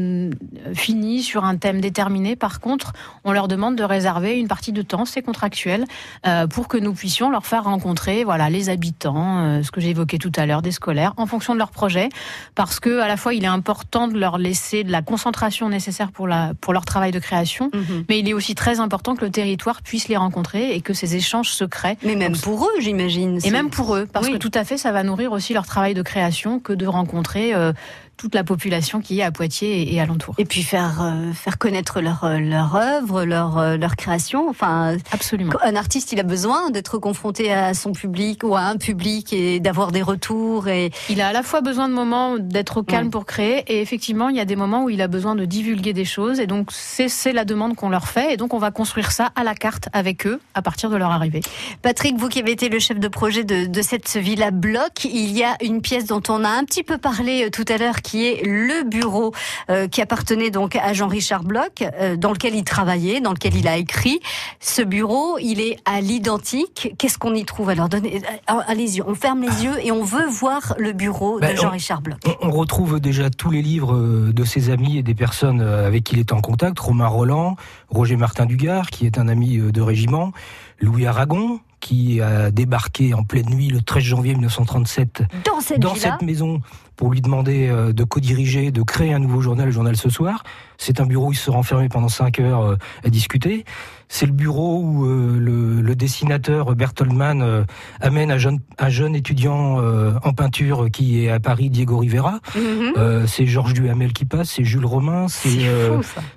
euh, 0.00 0.74
finie 0.74 1.22
sur 1.22 1.44
un 1.44 1.56
thème 1.56 1.80
déterminé. 1.80 2.36
Par 2.36 2.60
contre, 2.60 2.92
on 3.24 3.32
leur 3.32 3.48
demande 3.48 3.76
de 3.76 3.84
réserver 3.84 4.38
une 4.38 4.48
partie 4.48 4.72
de 4.72 4.82
temps, 4.82 5.04
c'est 5.04 5.22
contractuel, 5.22 5.84
euh, 6.26 6.46
pour 6.46 6.68
que 6.68 6.76
nous 6.76 6.92
puissions 6.92 7.30
leur 7.30 7.46
faire 7.46 7.64
rencontrer, 7.64 8.24
voilà, 8.24 8.50
les 8.50 8.68
habitants, 8.68 9.44
euh, 9.44 9.62
ce 9.62 9.70
que 9.70 9.80
j'ai 9.80 9.90
évoqué 9.90 10.18
tout 10.18 10.32
à 10.36 10.46
l'heure, 10.46 10.62
des 10.62 10.72
scolaires, 10.72 11.12
en 11.16 11.26
fonction 11.26 11.54
de 11.54 11.58
leur 11.58 11.70
projet, 11.70 12.08
parce 12.54 12.80
que 12.80 13.00
à 13.00 13.08
la 13.08 13.16
fois 13.16 13.34
il 13.34 13.44
est 13.44 13.48
important 13.48 14.08
de 14.08 14.18
leur 14.18 14.38
laisser 14.38 14.84
de 14.84 14.92
la 14.92 15.02
concentration 15.02 15.68
nécessaire 15.68 16.12
pour 16.12 16.26
la 16.26 16.52
pour 16.60 16.72
leur 16.72 16.84
travail 16.84 17.12
de 17.12 17.18
création, 17.18 17.70
mmh. 17.72 17.78
mais 18.08 18.18
il 18.18 18.28
est 18.28 18.34
aussi 18.34 18.54
très 18.54 18.80
important 18.80 19.14
que 19.14 19.24
le 19.24 19.30
territoire 19.30 19.82
puisse 19.82 20.08
les 20.08 20.16
rencontrer 20.16 20.74
et 20.74 20.80
que 20.80 20.94
ces 20.94 21.16
échanges 21.16 21.50
se 21.50 21.64
créent. 21.64 21.98
Mais 22.02 22.16
même 22.16 22.32
Donc, 22.32 22.42
pour 22.42 22.64
eux, 22.64 22.80
j'imagine. 22.80 23.38
Et 23.44 23.50
même 23.50 23.70
pour 23.70 23.96
eux, 23.96 24.06
parce 24.10 24.26
oui. 24.26 24.32
que 24.32 24.38
tout 24.38 24.50
à 24.54 24.64
fait, 24.64 24.76
ça 24.76 24.92
va 24.92 25.02
nourrir 25.02 25.32
aussi 25.32 25.54
leur 25.54 25.66
travail 25.66 25.94
de 25.94 26.02
création 26.02 26.60
que 26.60 26.72
de 26.72 26.86
rencontrer 26.86 27.54
euh, 27.54 27.72
toute 28.20 28.34
la 28.34 28.44
population 28.44 29.00
qui 29.00 29.20
est 29.20 29.22
à 29.22 29.30
Poitiers 29.30 29.94
et, 29.94 29.98
alentour. 29.98 30.34
Et 30.36 30.44
puis 30.44 30.62
faire 30.62 31.00
euh, 31.00 31.32
faire 31.32 31.56
connaître 31.56 32.02
leur 32.02 32.24
euh, 32.24 32.38
leur 32.38 32.76
œuvre, 32.76 33.24
leur 33.24 33.56
euh, 33.56 33.76
leur 33.78 33.96
création. 33.96 34.50
Enfin, 34.50 34.96
absolument. 35.10 35.54
Un 35.62 35.74
artiste, 35.74 36.12
il 36.12 36.20
a 36.20 36.22
besoin 36.22 36.70
d'être 36.70 36.98
confronté 36.98 37.50
à 37.50 37.72
son 37.72 37.92
public 37.92 38.44
ou 38.44 38.56
à 38.56 38.60
un 38.60 38.76
public 38.76 39.32
et 39.32 39.58
d'avoir 39.58 39.90
des 39.90 40.02
retours. 40.02 40.68
Et 40.68 40.90
il 41.08 41.22
a 41.22 41.28
à 41.28 41.32
la 41.32 41.42
fois 41.42 41.62
besoin 41.62 41.88
de 41.88 41.94
moments 41.94 42.36
d'être 42.38 42.78
au 42.78 42.82
calme 42.82 43.08
pour 43.08 43.24
créer, 43.24 43.64
et 43.68 43.80
effectivement, 43.80 44.28
il 44.28 44.36
y 44.36 44.40
a 44.40 44.44
des 44.44 44.56
moments 44.56 44.84
où 44.84 44.90
il 44.90 45.00
a 45.00 45.08
besoin 45.08 45.34
de 45.34 45.46
divulguer 45.46 45.94
des 45.94 46.04
choses. 46.04 46.40
Et 46.40 46.46
donc 46.46 46.72
c'est 46.72 47.08
c'est 47.08 47.32
la 47.32 47.46
demande 47.46 47.74
qu'on 47.74 47.88
leur 47.88 48.06
fait, 48.06 48.34
et 48.34 48.36
donc 48.36 48.52
on 48.52 48.58
va 48.58 48.70
construire 48.70 49.12
ça 49.12 49.30
à 49.34 49.44
la 49.44 49.54
carte 49.54 49.88
avec 49.94 50.26
eux 50.26 50.40
à 50.52 50.60
partir 50.60 50.90
de 50.90 50.96
leur 50.96 51.10
arrivée. 51.10 51.40
Patrick, 51.80 52.18
vous 52.18 52.28
qui 52.28 52.40
avez 52.40 52.52
été 52.52 52.68
le 52.68 52.80
chef 52.80 53.00
de 53.00 53.08
projet 53.08 53.44
de, 53.44 53.64
de 53.64 53.82
cette 53.82 54.14
villa 54.18 54.50
bloc, 54.50 55.04
il 55.04 55.32
y 55.32 55.42
a 55.42 55.56
une 55.62 55.80
pièce 55.80 56.04
dont 56.04 56.22
on 56.28 56.44
a 56.44 56.50
un 56.50 56.64
petit 56.64 56.82
peu 56.82 56.98
parlé 56.98 57.50
tout 57.50 57.64
à 57.68 57.78
l'heure 57.78 58.02
qui 58.02 58.09
est 58.16 58.42
le 58.44 58.84
bureau 58.84 59.32
euh, 59.68 59.88
qui 59.88 60.00
appartenait 60.00 60.50
donc 60.50 60.76
à 60.76 60.92
Jean-Richard 60.92 61.44
Bloch, 61.44 61.82
euh, 61.82 62.16
dans 62.16 62.32
lequel 62.32 62.54
il 62.54 62.64
travaillait, 62.64 63.20
dans 63.20 63.32
lequel 63.32 63.56
il 63.56 63.68
a 63.68 63.76
écrit. 63.76 64.20
Ce 64.60 64.82
bureau, 64.82 65.38
il 65.38 65.60
est 65.60 65.78
à 65.84 66.00
l'identique. 66.00 66.94
Qu'est-ce 66.98 67.18
qu'on 67.18 67.34
y 67.34 67.44
trouve 67.44 67.70
Alors, 67.70 67.88
donnez, 67.88 68.22
euh, 68.50 68.54
allez-y, 68.66 69.02
on 69.02 69.14
ferme 69.14 69.42
les 69.42 69.64
yeux 69.64 69.78
et 69.82 69.92
on 69.92 70.04
veut 70.04 70.26
voir 70.26 70.74
le 70.78 70.92
bureau 70.92 71.38
ben, 71.38 71.52
de 71.52 71.56
Jean-Richard 71.56 72.02
Bloch. 72.02 72.18
On, 72.26 72.48
on, 72.48 72.50
retrouve 72.50 73.00
déjà 73.00 73.30
tous 73.30 73.50
les 73.50 73.62
livres 73.62 73.96
de 74.32 74.44
ses 74.44 74.70
amis 74.70 74.98
et 74.98 75.02
des 75.02 75.14
personnes 75.14 75.60
avec 75.60 76.04
qui 76.04 76.14
il 76.14 76.18
est 76.18 76.32
en 76.32 76.40
contact. 76.40 76.78
Romain 76.78 77.06
Roland, 77.06 77.56
Roger 77.88 78.16
Martin 78.16 78.46
Dugard, 78.46 78.90
qui 78.90 79.06
est 79.06 79.18
un 79.18 79.28
ami 79.28 79.58
de 79.58 79.80
régiment, 79.80 80.32
Louis 80.80 81.06
Aragon, 81.06 81.60
qui 81.80 82.20
a 82.20 82.50
débarqué 82.50 83.14
en 83.14 83.24
pleine 83.24 83.48
nuit 83.48 83.68
le 83.68 83.80
13 83.80 84.02
janvier 84.02 84.34
1937 84.34 85.22
dans 85.44 85.60
cette, 85.60 85.80
dans 85.80 85.94
cette 85.94 86.22
maison 86.22 86.60
pour 87.00 87.10
lui 87.10 87.22
demander 87.22 87.66
euh, 87.66 87.94
de 87.94 88.04
co-diriger, 88.04 88.72
de 88.72 88.82
créer 88.82 89.14
un 89.14 89.18
nouveau 89.18 89.40
journal, 89.40 89.64
le 89.64 89.72
journal 89.72 89.96
Ce 89.96 90.10
Soir. 90.10 90.42
C'est 90.76 91.00
un 91.00 91.06
bureau 91.06 91.28
où 91.28 91.32
il 91.32 91.36
se 91.36 91.50
renfermé 91.50 91.88
pendant 91.88 92.10
cinq 92.10 92.40
heures 92.40 92.60
euh, 92.60 92.76
à 93.04 93.08
discuter. 93.08 93.64
C'est 94.08 94.26
le 94.26 94.32
bureau 94.32 94.82
où 94.82 95.06
euh, 95.06 95.38
le, 95.38 95.80
le, 95.80 95.94
dessinateur 95.94 96.74
Bertolman 96.74 97.40
euh, 97.40 97.64
amène 98.02 98.30
un 98.30 98.36
jeune, 98.36 98.58
un 98.78 98.90
jeune 98.90 99.14
étudiant 99.14 99.78
en 100.22 100.32
peinture 100.34 100.90
qui 100.92 101.24
est 101.24 101.30
à 101.30 101.40
Paris, 101.40 101.70
Diego 101.70 101.96
Rivera. 101.98 102.40
Mm 102.54 102.60
-hmm. 102.60 103.26
c'est 103.26 103.46
Georges 103.46 103.72
Duhamel 103.72 104.12
qui 104.12 104.26
passe, 104.26 104.50
c'est 104.56 104.64
Jules 104.64 104.84
Romain, 104.84 105.26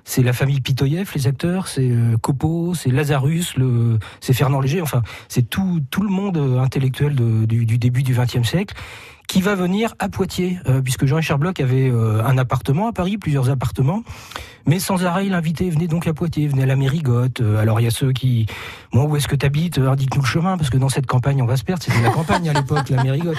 c'est 0.04 0.22
la 0.22 0.32
famille 0.32 0.60
Pitoyev, 0.60 1.10
les 1.14 1.26
acteurs, 1.26 1.68
c'est 1.68 1.90
Copo, 2.22 2.74
c'est 2.74 2.90
Lazarus, 2.90 3.54
c'est 4.20 4.34
Fernand 4.40 4.60
Léger. 4.62 4.80
Enfin, 4.80 5.02
c'est 5.28 5.46
tout, 5.54 5.80
tout 5.90 6.04
le 6.08 6.12
monde 6.20 6.38
intellectuel 6.66 7.12
de, 7.14 7.44
du, 7.52 7.66
du 7.66 7.76
début 7.78 8.02
du 8.02 8.14
XXe 8.14 8.48
siècle 8.48 8.74
qui 9.28 9.40
va 9.40 9.54
venir 9.54 9.94
à 9.98 10.08
Poitiers, 10.08 10.58
euh, 10.68 10.80
puisque 10.82 11.06
Jean-Richard 11.06 11.38
Bloch 11.38 11.58
avait 11.60 11.90
euh, 11.90 12.24
un 12.24 12.38
appartement 12.38 12.88
à 12.88 12.92
Paris, 12.92 13.18
plusieurs 13.18 13.50
appartements, 13.50 14.02
mais 14.66 14.78
sans 14.78 15.04
arrêt, 15.04 15.26
il 15.26 15.34
invitait, 15.34 15.68
venez 15.70 15.88
donc 15.88 16.06
à 16.06 16.14
Poitiers, 16.14 16.48
venez 16.48 16.62
à 16.62 16.66
la 16.66 16.76
Mérigotte. 16.76 17.40
Euh, 17.40 17.58
alors 17.58 17.80
il 17.80 17.84
y 17.84 17.86
a 17.86 17.90
ceux 17.90 18.12
qui, 18.12 18.46
moi, 18.92 19.04
où 19.04 19.16
est-ce 19.16 19.28
que 19.28 19.36
tu 19.36 19.46
habites 19.46 19.78
Indique-nous 19.78 20.22
le 20.22 20.26
chemin, 20.26 20.56
parce 20.56 20.70
que 20.70 20.78
dans 20.78 20.88
cette 20.88 21.06
campagne, 21.06 21.42
on 21.42 21.46
va 21.46 21.56
se 21.56 21.64
perdre. 21.64 21.82
C'était 21.82 22.02
la 22.02 22.10
campagne 22.10 22.48
à 22.48 22.52
l'époque, 22.52 22.88
la 22.90 23.02
Mérigotte. 23.02 23.38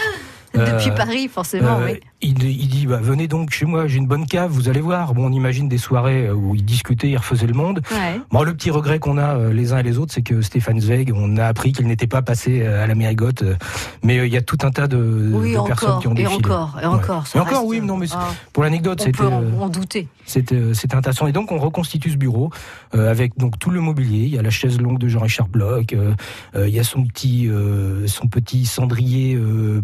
Depuis 0.57 0.89
Euh, 0.89 0.95
Paris, 0.95 1.27
forcément, 1.27 1.79
Euh, 1.79 1.85
oui. 1.93 1.99
il, 2.21 2.43
il 2.43 2.67
dit 2.67 2.85
bah, 2.87 2.99
venez 3.01 3.27
donc 3.27 3.51
chez 3.51 3.65
moi, 3.65 3.87
j'ai 3.87 3.97
une 3.97 4.07
bonne 4.07 4.25
cave, 4.25 4.51
vous 4.51 4.69
allez 4.69 4.81
voir. 4.81 5.13
Bon, 5.13 5.25
on 5.27 5.31
imagine 5.31 5.67
des 5.67 5.77
soirées 5.77 6.31
où 6.31 6.55
ils 6.55 6.63
discutaient, 6.65 7.09
ils 7.09 7.17
refaisaient 7.17 7.47
le 7.47 7.53
monde. 7.53 7.81
Ouais. 7.91 8.19
Bon, 8.31 8.43
le 8.43 8.53
petit 8.53 8.71
regret 8.71 8.99
qu'on 8.99 9.17
a 9.17 9.35
euh, 9.35 9.53
les 9.53 9.73
uns 9.73 9.77
et 9.79 9.83
les 9.83 9.97
autres, 9.97 10.13
c'est 10.13 10.21
que 10.21 10.41
Stéphane 10.41 10.79
Zweig, 10.79 11.11
on 11.15 11.37
a 11.37 11.45
appris 11.45 11.71
qu'il 11.73 11.87
n'était 11.87 12.07
pas 12.07 12.21
passé 12.21 12.61
euh, 12.63 12.83
à 12.83 12.87
la 12.87 12.95
Mérigote. 12.95 13.43
euh, 13.43 13.55
mais 14.03 14.17
euh, 14.19 14.27
il 14.27 14.33
y 14.33 14.37
a 14.37 14.41
tout 14.41 14.57
un 14.63 14.71
tas 14.71 14.87
de, 14.87 14.97
Oui, 15.33 15.51
de 15.53 15.61
personnes 15.61 15.89
encore, 15.89 16.01
qui 16.01 16.07
ont 16.07 16.11
et 16.13 16.15
défilé. 16.23 16.35
encore, 16.37 16.77
et 16.81 16.87
Ouais. 16.87 16.93
encore. 16.93 17.27
ça 17.27 17.39
Et 17.39 17.41
encore, 17.41 17.65
oui, 17.65 17.81
non, 17.81 17.97
mais 17.97 18.07
Ah, 18.13 18.29
Pour 18.53 18.63
l'anecdote, 18.63 18.99
on 19.01 19.05
c'était 19.05 19.17
peut 19.17 19.27
en, 19.27 19.41
euh, 19.43 19.59
en 19.61 19.69
douter. 19.69 20.07
c'était 20.25 20.55
euh, 20.55 20.73
c'était 20.73 20.95
intéressant. 20.95 21.27
Et 21.27 21.31
donc 21.31 21.51
on 21.51 21.57
reconstitue 21.57 22.11
ce 22.11 22.17
bureau 22.17 22.49
euh, 22.95 23.09
avec 23.11 23.37
donc 23.37 23.59
tout 23.59 23.71
le 23.71 23.81
mobilier. 23.81 24.23
Il 24.25 24.29
y 24.29 24.37
a 24.37 24.41
la 24.41 24.49
chaise 24.49 24.79
longue 24.79 24.99
de 24.99 25.07
Jean-Richard 25.07 25.47
Bloch. 25.47 25.93
euh, 25.93 26.13
euh, 26.55 26.67
il 26.67 26.73
y 26.73 26.79
a 26.79 26.83
son 26.83 27.03
petit 27.05 27.47
euh, 27.49 28.07
son 28.07 28.27
petit 28.27 28.65
cendrier 28.65 29.35
euh, 29.35 29.81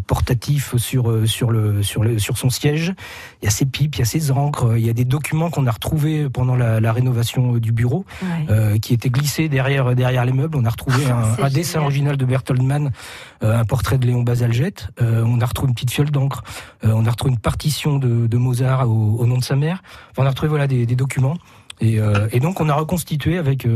sur 0.77 1.09
euh, 1.11 1.25
sur 1.25 1.51
le 1.51 1.83
sur 1.83 2.03
le 2.03 2.19
sur 2.19 2.37
son 2.37 2.49
siège. 2.49 2.93
Il 3.41 3.45
y 3.45 3.47
a 3.47 3.51
ses 3.51 3.65
pipes, 3.65 3.95
il 3.95 3.99
y 3.99 4.01
a 4.01 4.05
ses 4.05 4.31
encres. 4.31 4.73
Il 4.77 4.85
y 4.85 4.89
a 4.89 4.93
des 4.93 5.05
documents 5.05 5.49
qu'on 5.49 5.67
a 5.67 5.71
retrouvés 5.71 6.29
pendant 6.29 6.55
la, 6.55 6.79
la 6.79 6.93
rénovation 6.93 7.55
euh, 7.55 7.59
du 7.59 7.71
bureau 7.71 8.05
Ouais. 8.21 8.45
euh, 8.49 8.77
qui 8.77 8.93
étaient 8.93 9.09
glissés 9.09 9.49
derrière 9.49 9.95
derrière 9.95 10.25
les 10.25 10.31
meubles. 10.33 10.57
On 10.57 10.65
a 10.65 10.69
retrouvé 10.69 11.05
un, 11.09 11.35
C'est 11.35 11.43
un 11.43 11.49
dessin 11.49 11.81
original 11.81 12.17
de 12.17 12.25
Bertolt 12.25 12.61
Mann, 12.61 12.91
euh, 13.43 13.59
un 13.59 13.65
portrait 13.65 13.97
de 13.97 14.05
Léon 14.05 14.23
Basalgette. 14.23 14.89
Euh, 15.01 15.23
on 15.25 15.39
a 15.41 15.45
retrouvé 15.45 15.69
une 15.69 15.75
petite 15.75 15.91
fiole 15.91 16.11
d'encre. 16.11 16.43
On 16.83 17.05
a 17.05 17.09
retrouvé 17.11 17.31
une 17.33 17.39
partition 17.39 17.97
de, 17.97 18.27
de 18.27 18.37
Mozart 18.37 18.89
au, 18.89 19.17
au 19.19 19.25
nom 19.25 19.37
de 19.37 19.43
sa 19.43 19.55
mère. 19.55 19.81
Enfin, 20.11 20.23
on 20.23 20.25
a 20.25 20.29
retrouvé 20.29 20.49
voilà 20.49 20.67
des, 20.67 20.85
des 20.85 20.95
documents. 20.95 21.37
Et, 21.79 21.97
et 22.31 22.39
donc 22.39 22.61
on 22.61 22.69
a 22.69 22.73
reconstitué 22.75 23.37
avec 23.39 23.67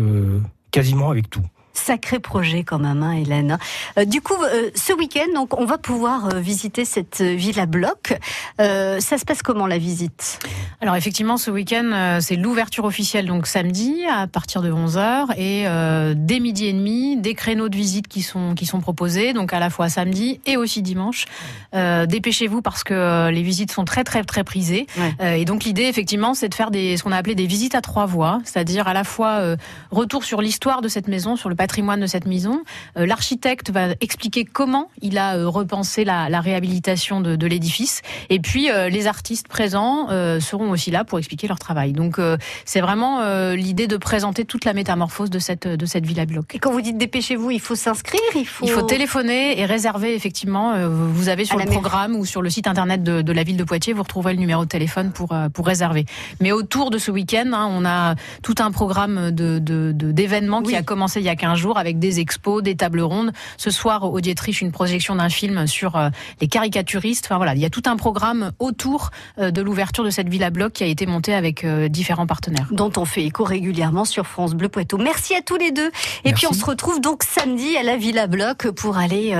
quasiment 0.71 1.09
avec 1.09 1.29
tout. 1.29 1.41
Sacré 1.77 2.19
projet 2.19 2.63
quand 2.63 2.79
même, 2.79 3.03
hein, 3.03 3.11
Hélène. 3.11 3.57
Euh, 3.97 4.05
du 4.05 4.21
coup, 4.21 4.33
euh, 4.33 4.69
ce 4.75 4.93
week-end, 4.93 5.33
donc, 5.33 5.59
on 5.59 5.65
va 5.65 5.77
pouvoir 5.77 6.33
euh, 6.33 6.39
visiter 6.39 6.85
cette 6.85 7.21
à 7.57 7.65
bloc. 7.65 8.17
Ça 8.57 9.17
se 9.17 9.25
passe 9.25 9.41
comment 9.41 9.67
la 9.67 9.77
visite? 9.77 10.39
Alors 10.81 10.95
effectivement, 10.95 11.37
ce 11.37 11.51
week-end, 11.51 12.17
c'est 12.21 12.35
l'ouverture 12.35 12.85
officielle, 12.85 13.27
donc 13.27 13.47
samedi 13.47 14.03
à 14.11 14.27
partir 14.27 14.61
de 14.61 14.71
11h 14.71 15.33
et 15.37 15.67
euh, 15.67 16.13
dès 16.15 16.39
midi 16.39 16.65
et 16.65 16.73
demi, 16.73 17.17
des 17.17 17.33
créneaux 17.33 17.69
de 17.69 17.75
visite 17.75 18.07
qui 18.07 18.21
sont 18.21 18.55
qui 18.55 18.65
sont 18.65 18.79
proposés, 18.79 19.33
donc 19.33 19.53
à 19.53 19.59
la 19.59 19.69
fois 19.69 19.89
samedi 19.89 20.39
et 20.45 20.57
aussi 20.57 20.81
dimanche. 20.81 21.25
Dépêchez-vous 21.73 22.61
parce 22.61 22.83
que 22.83 23.29
les 23.29 23.43
visites 23.43 23.71
sont 23.71 23.85
très 23.85 24.03
très 24.03 24.23
très 24.23 24.43
prisées. 24.43 24.87
Ouais. 24.97 25.41
Et 25.41 25.45
donc 25.45 25.63
l'idée, 25.63 25.83
effectivement, 25.83 26.33
c'est 26.33 26.49
de 26.49 26.55
faire 26.55 26.71
des 26.71 26.97
ce 26.97 27.03
qu'on 27.03 27.11
a 27.11 27.17
appelé 27.17 27.35
des 27.35 27.47
visites 27.47 27.75
à 27.75 27.81
trois 27.81 28.05
voies, 28.05 28.39
c'est-à-dire 28.43 28.87
à 28.87 28.93
la 28.93 29.03
fois 29.03 29.55
retour 29.91 30.23
sur 30.23 30.41
l'histoire 30.41 30.81
de 30.81 30.87
cette 30.87 31.07
maison, 31.07 31.35
sur 31.35 31.49
le 31.49 31.55
patrimoine 31.65 31.99
de 31.99 32.05
cette 32.07 32.27
maison. 32.27 32.61
Euh, 32.97 33.05
L'architecte 33.07 33.71
va 33.71 33.85
expliquer 33.99 34.45
comment 34.45 34.87
il 35.01 35.17
a 35.17 35.35
euh, 35.35 35.47
repensé 35.47 36.03
la, 36.05 36.29
la 36.29 36.39
réhabilitation 36.41 37.21
de, 37.21 37.35
de 37.35 37.47
l'édifice. 37.47 38.01
Et 38.29 38.39
puis 38.39 38.69
euh, 38.69 38.87
les 38.89 39.07
artistes 39.07 39.47
présents 39.47 40.07
seront 40.39 40.69
aussi 40.69 40.91
là 40.91 41.03
pour 41.03 41.17
expliquer 41.19 41.47
leur 41.47 41.57
travail. 41.59 41.91
Donc 41.93 42.19
c'est 42.65 42.81
vraiment 42.81 43.13
l'idée 43.53 43.87
de 43.87 43.97
présenter 43.97 44.45
toute 44.45 44.65
la 44.65 44.73
métamorphose 44.73 45.29
de 45.29 45.39
cette 45.39 45.67
de 45.67 45.85
cette 45.85 46.05
villa 46.05 46.25
bloc. 46.25 46.53
Et 46.55 46.59
quand 46.59 46.71
vous 46.71 46.81
dites 46.81 46.97
dépêchez-vous, 46.97 47.51
il 47.51 47.59
faut 47.59 47.75
s'inscrire, 47.75 48.21
il 48.35 48.45
faut. 48.45 48.65
Il 48.65 48.71
faut 48.71 48.81
téléphoner 48.83 49.59
et 49.59 49.65
réserver 49.65 50.13
effectivement. 50.15 50.73
Vous 50.89 51.29
avez 51.29 51.45
sur 51.45 51.55
À 51.55 51.63
le 51.63 51.69
mairie. 51.69 51.79
programme 51.81 52.15
ou 52.15 52.25
sur 52.25 52.41
le 52.41 52.49
site 52.49 52.67
internet 52.67 53.03
de, 53.03 53.21
de 53.21 53.33
la 53.33 53.43
ville 53.43 53.57
de 53.57 53.63
Poitiers, 53.63 53.93
vous 53.93 54.03
retrouverez 54.03 54.33
le 54.33 54.39
numéro 54.39 54.63
de 54.63 54.69
téléphone 54.69 55.11
pour 55.11 55.35
pour 55.53 55.65
réserver. 55.65 56.05
Mais 56.41 56.51
autour 56.51 56.89
de 56.91 56.97
ce 56.97 57.11
week-end, 57.11 57.49
hein, 57.53 57.67
on 57.71 57.85
a 57.85 58.15
tout 58.43 58.55
un 58.59 58.71
programme 58.71 59.31
de 59.31 59.59
de- 59.59 59.91
de- 59.93 60.11
d'événements 60.11 60.61
Oui. 60.63 60.73
qui 60.73 60.75
a 60.75 60.83
commencé 60.83 61.19
il 61.19 61.25
y 61.25 61.29
a 61.29 61.35
15 61.35 61.54
jours 61.55 61.77
avec 61.77 61.99
des 61.99 62.19
expos, 62.19 62.61
des 62.63 62.75
tables 62.75 63.01
rondes. 63.01 63.31
Ce 63.57 63.69
soir 63.71 64.11
au 64.11 64.19
Dietrich, 64.21 64.61
une 64.61 64.71
projection 64.71 65.15
d'un 65.15 65.29
film 65.29 65.67
sur 65.67 65.95
euh, 65.95 66.09
les 66.41 66.47
caricaturistes. 66.47 67.25
Enfin 67.27 67.37
voilà, 67.37 67.53
il 67.55 67.61
y 67.61 67.65
a 67.65 67.69
tout 67.69 67.83
un 67.85 67.95
programme 67.97 68.51
autour 68.59 69.11
euh, 69.39 69.51
de 69.51 69.61
l'ouverture 69.61 70.03
de 70.03 70.09
cette 70.09 70.29
villa 70.29 70.49
bloc 70.49 70.73
qui 70.73 70.83
a 70.83 70.87
été 70.87 71.05
monté 71.05 71.33
avec 71.33 71.63
euh, 71.63 71.87
différents 71.87 72.27
partenaires. 72.27 72.67
dont 72.71 72.91
on 72.97 73.05
fait 73.05 73.23
écho 73.23 73.43
régulièrement 73.43 74.05
sur 74.05 74.25
France 74.27 74.53
Bleu 74.53 74.69
Poitou. 74.69 74.97
Merci 74.97 75.35
à 75.35 75.41
tous 75.41 75.57
les 75.57 75.71
deux. 75.71 75.87
Et 76.23 76.29
Merci. 76.29 76.33
puis 76.33 76.47
on 76.47 76.53
se 76.53 76.65
retrouve 76.65 76.99
donc 77.01 77.23
samedi 77.23 77.77
à 77.77 77.83
la 77.83 77.97
Villa 77.97 78.27
Bloc 78.27 78.69
pour 78.71 78.97
aller 78.97 79.35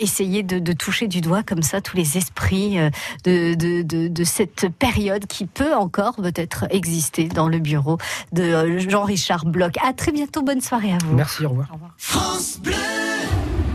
essayer 0.00 0.42
de, 0.42 0.58
de 0.58 0.72
toucher 0.72 1.08
du 1.08 1.20
doigt 1.20 1.42
comme 1.42 1.62
ça 1.62 1.80
tous 1.80 1.96
les 1.96 2.16
esprits 2.18 2.76
de, 3.24 3.54
de, 3.54 3.82
de, 3.82 4.08
de 4.08 4.24
cette 4.24 4.68
période 4.68 5.26
qui 5.26 5.46
peut 5.46 5.74
encore 5.74 6.16
peut-être 6.16 6.66
exister 6.70 7.24
dans 7.28 7.48
le 7.48 7.58
bureau 7.58 7.98
de 8.32 8.78
Jean-Richard 8.78 9.44
Bloch. 9.46 9.74
À 9.86 9.92
très 9.92 10.12
bientôt. 10.12 10.42
Bonne 10.42 10.60
soirée 10.60 10.92
à 10.92 10.98
vous. 11.04 11.14
Merci, 11.14 11.45
au 11.46 11.50
revoir. 11.50 11.68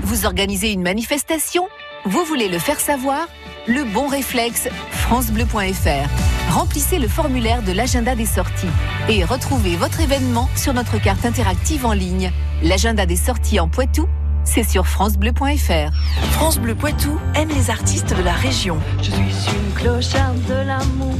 Vous 0.03 0.25
organisez 0.25 0.71
une 0.71 0.81
manifestation 0.81 1.67
Vous 2.05 2.23
voulez 2.25 2.49
le 2.49 2.59
faire 2.59 2.79
savoir 2.79 3.27
Le 3.67 3.83
bon 3.83 4.07
réflexe, 4.07 4.67
francebleu.fr. 4.91 6.51
Remplissez 6.51 6.99
le 6.99 7.07
formulaire 7.07 7.63
de 7.63 7.71
l'agenda 7.71 8.15
des 8.15 8.25
sorties 8.25 8.67
et 9.09 9.23
retrouvez 9.23 9.75
votre 9.75 10.01
événement 10.01 10.49
sur 10.55 10.73
notre 10.73 11.01
carte 11.01 11.25
interactive 11.25 11.85
en 11.85 11.93
ligne. 11.93 12.31
L'agenda 12.61 13.05
des 13.05 13.15
sorties 13.15 13.59
en 13.59 13.67
Poitou, 13.67 14.07
c'est 14.43 14.63
sur 14.63 14.87
francebleu.fr. 14.87 15.93
France 16.31 16.59
Bleu 16.59 16.75
Poitou 16.75 17.17
aime 17.35 17.49
les 17.49 17.69
artistes 17.69 18.15
de 18.15 18.23
la 18.23 18.33
région. 18.33 18.77
Je 18.97 19.11
suis 19.11 19.55
une 19.55 19.73
clocharde 19.75 20.43
de 20.45 20.65
l'amour, 20.65 21.15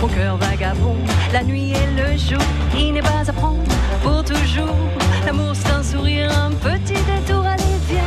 mon 0.00 0.08
cœur 0.08 0.36
vagabond, 0.36 0.96
la 1.32 1.44
nuit 1.44 1.72
et 1.72 2.00
le 2.00 2.16
jour, 2.16 2.42
il 2.76 2.94
n'est 2.94 3.02
pas 3.02 3.28
à 3.28 3.32
prendre 3.32 3.62
pour 4.02 4.24
toujours. 4.24 4.74
L'amour 5.24 5.52
c'est 5.54 5.70
un 5.70 5.82
sourire, 5.82 6.30
un 6.36 6.50
petit 6.50 6.94
détour, 6.94 7.46
allez 7.46 7.62
viens. 7.88 8.02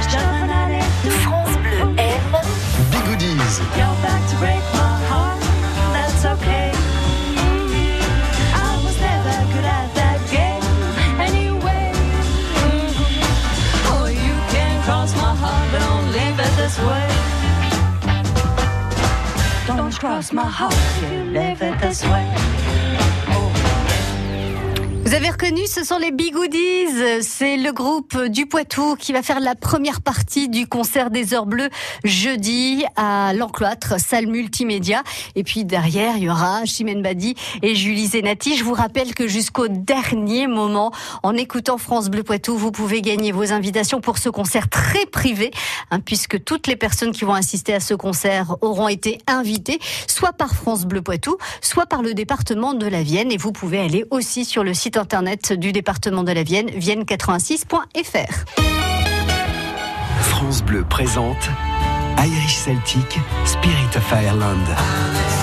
Je 0.00 0.16
à 0.16 0.64
aller 0.64 0.80
France 1.20 1.56
Bleu 1.62 1.80
aime 1.98 2.36
Bigoodies. 2.90 3.60
You're 3.76 3.96
back 4.02 4.22
to 4.30 4.36
break 4.38 4.64
my 4.72 4.94
heart, 5.10 5.40
that's 5.92 6.24
okay. 6.24 6.72
I 8.54 8.76
was 8.82 8.96
never 8.98 9.36
good 9.52 9.66
at 9.66 9.94
that 9.94 10.18
game 10.30 10.64
anyway. 11.20 11.92
Oh, 13.90 14.06
you 14.06 14.34
can 14.50 14.82
cross 14.84 15.14
my 15.16 15.34
heart, 15.36 15.68
but 15.70 15.80
don't 15.80 16.10
leave 16.12 16.38
it 16.40 16.56
this 16.56 16.78
way. 16.78 17.08
Don't 19.66 19.94
cross 19.98 20.32
my 20.32 20.46
heart 20.46 20.74
you 21.02 21.24
leave 21.24 21.60
it 21.60 21.78
this 21.80 22.02
way. 22.04 22.53
Vous 25.06 25.12
avez 25.12 25.28
reconnu, 25.28 25.66
ce 25.66 25.84
sont 25.84 25.98
les 25.98 26.12
Bigoodies. 26.12 27.20
C'est 27.20 27.58
le 27.58 27.72
groupe 27.72 28.18
du 28.24 28.46
Poitou 28.46 28.96
qui 28.96 29.12
va 29.12 29.22
faire 29.22 29.38
la 29.38 29.54
première 29.54 30.00
partie 30.00 30.48
du 30.48 30.66
concert 30.66 31.10
des 31.10 31.34
Heures 31.34 31.44
Bleues 31.44 31.68
jeudi 32.04 32.86
à 32.96 33.34
l'Encloître, 33.34 34.00
salle 34.00 34.26
multimédia. 34.28 35.02
Et 35.36 35.44
puis 35.44 35.66
derrière, 35.66 36.16
il 36.16 36.22
y 36.22 36.30
aura 36.30 36.64
Chimène 36.64 37.02
Badi 37.02 37.34
et 37.60 37.74
Julie 37.74 38.06
Zenati. 38.06 38.56
Je 38.56 38.64
vous 38.64 38.72
rappelle 38.72 39.14
que 39.14 39.28
jusqu'au 39.28 39.68
dernier 39.68 40.46
moment, 40.46 40.90
en 41.22 41.34
écoutant 41.34 41.76
France 41.76 42.08
Bleu 42.08 42.22
Poitou, 42.22 42.56
vous 42.56 42.72
pouvez 42.72 43.02
gagner 43.02 43.30
vos 43.30 43.52
invitations 43.52 44.00
pour 44.00 44.16
ce 44.16 44.30
concert 44.30 44.70
très 44.70 45.04
privé, 45.04 45.50
hein, 45.90 46.00
puisque 46.00 46.42
toutes 46.44 46.66
les 46.66 46.76
personnes 46.76 47.12
qui 47.12 47.26
vont 47.26 47.34
assister 47.34 47.74
à 47.74 47.80
ce 47.80 47.92
concert 47.92 48.56
auront 48.62 48.88
été 48.88 49.18
invitées, 49.26 49.80
soit 50.06 50.32
par 50.32 50.54
France 50.54 50.86
Bleu 50.86 51.02
Poitou, 51.02 51.36
soit 51.60 51.84
par 51.84 52.00
le 52.00 52.14
département 52.14 52.72
de 52.72 52.86
la 52.86 53.02
Vienne. 53.02 53.30
Et 53.30 53.36
vous 53.36 53.52
pouvez 53.52 53.80
aller 53.80 54.06
aussi 54.10 54.46
sur 54.46 54.64
le 54.64 54.72
internet 54.96 55.52
du 55.52 55.72
département 55.72 56.22
de 56.22 56.32
la 56.32 56.42
Vienne, 56.42 56.68
vienne86.fr. 56.68 58.44
France 60.20 60.62
Bleu 60.62 60.84
présente 60.88 61.50
Irish 62.18 62.56
Celtic 62.56 63.20
Spirit 63.44 63.96
of 63.96 64.12
Ireland. 64.12 65.33